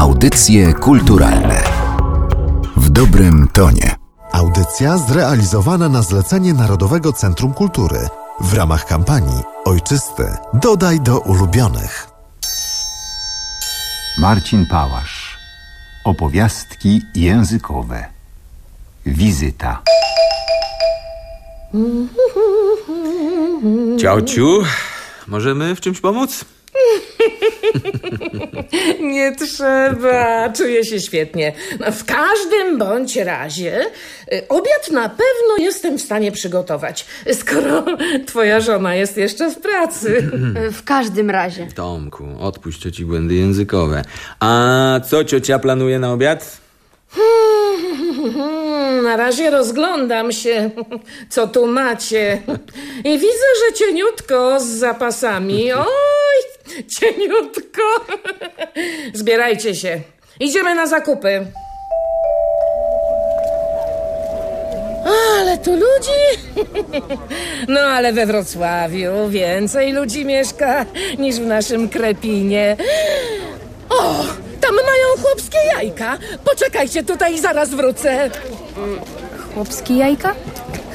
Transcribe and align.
Audycje 0.00 0.72
kulturalne 0.74 1.62
w 2.76 2.90
dobrym 2.90 3.48
tonie. 3.52 3.96
Audycja 4.32 4.98
zrealizowana 4.98 5.88
na 5.88 6.02
zlecenie 6.02 6.54
Narodowego 6.54 7.12
Centrum 7.12 7.54
Kultury 7.54 8.08
w 8.40 8.54
ramach 8.54 8.86
kampanii 8.86 9.42
Ojczysty 9.64 10.24
dodaj 10.54 11.00
do 11.00 11.18
ulubionych. 11.18 12.06
Marcin 14.18 14.66
Pałasz. 14.66 15.38
Opowiastki 16.04 17.02
językowe. 17.14 18.04
Wizyta. 19.06 19.82
Ciociu, 23.98 24.62
możemy 25.26 25.74
w 25.74 25.80
czymś 25.80 26.00
pomóc? 26.00 26.44
Nie 29.12 29.36
trzeba, 29.36 30.52
czuję 30.52 30.84
się 30.84 31.00
świetnie. 31.00 31.52
No, 31.80 31.92
w 31.92 32.04
każdym 32.04 32.78
bądź 32.78 33.16
razie 33.16 33.80
y, 34.32 34.48
obiad 34.48 34.90
na 34.90 35.08
pewno 35.08 35.56
jestem 35.58 35.98
w 35.98 36.02
stanie 36.02 36.32
przygotować, 36.32 37.06
skoro 37.32 37.84
twoja 38.26 38.60
żona 38.60 38.94
jest 38.94 39.16
jeszcze 39.16 39.50
w 39.50 39.58
pracy. 39.58 40.30
W 40.72 40.84
każdym 40.84 41.30
razie. 41.30 41.66
Tomku, 41.74 42.24
odpuść 42.40 42.82
cioci 42.82 43.04
błędy 43.04 43.34
językowe. 43.34 44.02
A 44.40 45.00
co 45.10 45.24
ciocia 45.24 45.58
planuje 45.58 45.98
na 45.98 46.12
obiad? 46.12 46.60
Na 49.02 49.16
razie 49.16 49.50
rozglądam 49.50 50.32
się, 50.32 50.70
co 51.28 51.48
tu 51.48 51.66
macie. 51.66 52.42
I 53.04 53.18
widzę, 53.18 53.46
że 53.60 53.78
cieniutko 53.78 54.60
z 54.60 54.66
zapasami. 54.66 55.72
Oj, 55.72 55.86
cieniutko. 57.00 57.82
Zbierajcie 59.14 59.74
się. 59.74 60.00
Idziemy 60.40 60.74
na 60.74 60.86
zakupy. 60.86 61.46
Ale 65.40 65.58
tu 65.58 65.70
ludzi. 65.70 66.20
No 67.68 67.80
ale 67.80 68.12
we 68.12 68.26
Wrocławiu 68.26 69.28
więcej 69.28 69.92
ludzi 69.92 70.24
mieszka 70.24 70.86
niż 71.18 71.36
w 71.36 71.46
naszym 71.46 71.88
Krepinie. 71.88 72.76
O, 73.90 74.14
tam 74.60 74.74
mają 74.74 75.22
chłopskie 75.22 75.58
jajka. 75.74 76.18
Poczekajcie 76.44 77.02
tutaj, 77.02 77.38
zaraz 77.38 77.70
wrócę. 77.70 78.30
Chłopskie 79.54 79.94
jajka? 79.96 80.34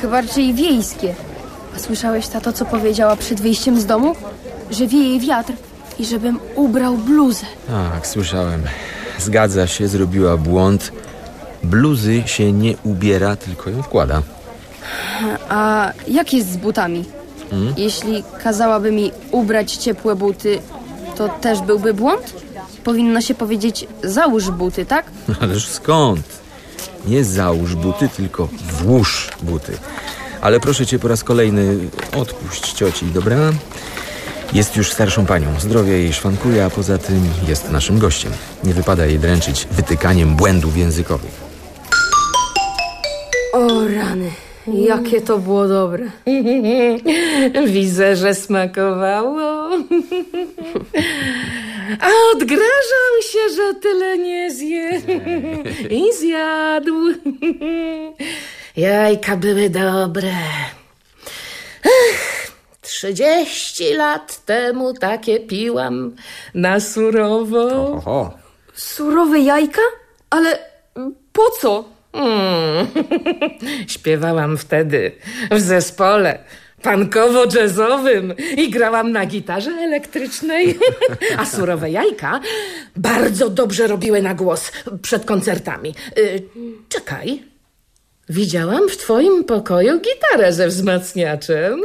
Chyba 0.00 0.20
raczej 0.20 0.54
wiejskie. 0.54 1.14
A 1.76 1.78
słyszałeś, 1.78 2.26
tato, 2.28 2.52
co 2.52 2.64
powiedziała 2.64 3.16
przed 3.16 3.40
wyjściem 3.40 3.80
z 3.80 3.86
domu? 3.86 4.14
Że 4.70 4.86
wieje 4.86 5.20
wiatr 5.20 5.52
i 5.98 6.04
żebym 6.04 6.38
ubrał 6.54 6.96
bluzę. 6.96 7.46
Tak, 7.68 8.06
słyszałem. 8.06 8.62
Zgadza 9.18 9.66
się, 9.66 9.88
zrobiła 9.88 10.36
błąd. 10.36 10.92
Bluzy 11.62 12.22
się 12.26 12.52
nie 12.52 12.74
ubiera, 12.84 13.36
tylko 13.36 13.70
ją 13.70 13.82
wkłada. 13.82 14.22
A 15.48 15.92
jak 16.08 16.32
jest 16.32 16.52
z 16.52 16.56
butami? 16.56 17.04
Jeśli 17.76 18.24
kazałaby 18.42 18.92
mi 18.92 19.10
ubrać 19.30 19.72
ciepłe 19.72 20.14
buty, 20.16 20.58
to 21.16 21.28
też 21.28 21.60
byłby 21.60 21.94
błąd? 21.94 22.34
Powinno 22.84 23.20
się 23.20 23.34
powiedzieć 23.34 23.86
załóż 24.02 24.50
buty, 24.50 24.86
tak? 24.86 25.06
Ależ 25.40 25.68
skąd? 25.68 26.26
Nie 27.06 27.24
załóż 27.24 27.74
buty, 27.74 28.08
tylko 28.16 28.48
włóż 28.82 29.30
buty. 29.42 29.72
Ale 30.44 30.60
proszę 30.60 30.86
cię 30.86 30.98
po 30.98 31.08
raz 31.08 31.24
kolejny, 31.24 31.78
odpuść 32.16 32.72
cioci, 32.72 33.06
dobra? 33.06 33.36
Jest 34.52 34.76
już 34.76 34.92
starszą 34.92 35.26
panią, 35.26 35.60
zdrowie 35.60 35.92
jej 35.92 36.12
szwankuje, 36.12 36.64
a 36.64 36.70
poza 36.70 36.98
tym 36.98 37.28
jest 37.48 37.70
naszym 37.70 37.98
gościem. 37.98 38.32
Nie 38.64 38.74
wypada 38.74 39.06
jej 39.06 39.18
dręczyć 39.18 39.66
wytykaniem 39.70 40.36
błędów 40.36 40.76
językowych. 40.76 41.40
O 43.52 43.88
rany, 43.88 44.30
jakie 44.66 45.20
to 45.20 45.38
było 45.38 45.68
dobre. 45.68 46.10
Widzę, 47.74 48.16
że 48.16 48.34
smakowało. 48.34 49.70
A 52.00 52.08
odgrażał 52.32 53.22
się, 53.22 53.54
że 53.56 53.74
tyle 53.74 54.18
nie 54.18 54.50
zje. 54.50 55.00
I 56.00 56.12
zjadł. 56.20 56.94
Jajka 58.76 59.36
były 59.36 59.70
dobre. 59.70 60.32
Ech, 61.84 62.52
Trzydzieści 62.80 63.94
lat 63.94 64.44
temu 64.44 64.94
takie 64.94 65.40
piłam 65.40 66.14
na 66.54 66.80
surowo. 66.80 67.92
Oho, 67.96 68.34
Surowe 68.74 69.38
jajka? 69.38 69.82
Ale 70.30 70.58
po 71.32 71.50
co? 71.60 71.84
Mm. 72.12 72.86
Śpiewałam 73.94 74.58
wtedy 74.58 75.12
w 75.50 75.60
zespole 75.60 76.38
pankowo-jazzowym 76.82 78.34
i 78.56 78.70
grałam 78.70 79.12
na 79.12 79.26
gitarze 79.26 79.70
elektrycznej. 79.70 80.78
A 81.38 81.46
surowe 81.46 81.90
jajka 81.90 82.40
bardzo 82.96 83.50
dobrze 83.50 83.86
robiły 83.86 84.22
na 84.22 84.34
głos 84.34 84.72
przed 85.02 85.24
koncertami. 85.24 85.94
Y, 86.18 86.42
Czekaj, 86.88 87.42
widziałam 88.28 88.88
w 88.88 88.96
twoim 88.96 89.44
pokoju 89.44 90.00
gitarę 90.00 90.52
ze 90.52 90.68
wzmacniaczem. 90.68 91.82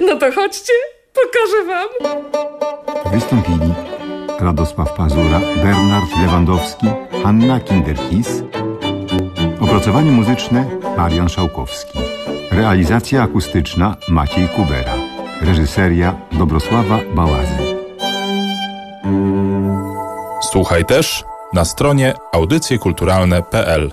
No 0.00 0.16
to 0.16 0.32
chodźcie, 0.32 0.72
pokażę 1.14 1.64
wam. 1.66 1.88
Wystąpili 3.12 3.74
Radosław 4.40 4.92
Pazura, 4.92 5.40
Bernard 5.56 6.10
Lewandowski, 6.22 6.86
Hanna 7.22 7.60
Kinderkis. 7.60 8.42
Opracowanie 9.60 10.10
muzyczne 10.10 10.64
Marian 10.96 11.28
Szałkowski. 11.28 11.98
Realizacja 12.50 13.22
akustyczna 13.22 13.96
Maciej 14.08 14.48
Kubera. 14.48 14.94
Reżyseria 15.42 16.20
Dobrosława 16.32 17.00
Bałazy. 17.14 17.76
Słuchaj 20.52 20.84
też 20.84 21.24
na 21.52 21.64
stronie 21.64 22.14
audycjekulturalne.pl. 22.32 23.92